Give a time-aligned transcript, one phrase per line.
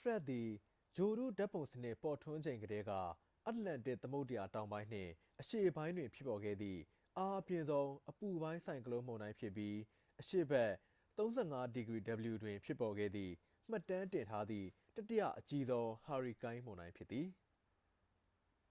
[0.00, 0.48] ဖရက်ဒ် သည်
[0.96, 2.92] ဂြိုလ်တုဓာတ်ပုံစနစ် ပေါ်ထွန်းချိန်ကတည်းက
[3.46, 6.80] အတ္တလန္တိတ်သမုဒ္ဒရာ တောင်ပိုင်းနှင့် အရှေ့ပိုင်းတွင် ဖြစ်ပေါ်ခဲ့သည့်
[7.18, 9.76] အားအပြင်းဆုံး အပူပိုင်း ဆိုင်ကလုန်းမုန်တိုင်းဖြစ်ပြီး
[10.20, 10.70] အရှေ့ဘက်
[11.18, 11.24] ၃
[11.74, 13.32] ၅°w တွင် ဖြစ်ပေါ်ခဲ့သည့်
[13.70, 17.28] မှတ်တမ်းတင်ထားသည့် တတိယအကြီးဆုံး ဟာရီကိန်းမုန်တိုင်း ဖြစ်သည်။